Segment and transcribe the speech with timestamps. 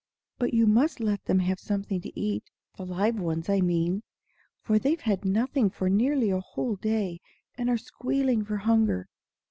[0.39, 4.01] But you must let them have something to eat the live ones, I mean;
[4.59, 7.21] for they've had nothing for nearly a whole day,
[7.55, 9.09] and are squealing for hunger."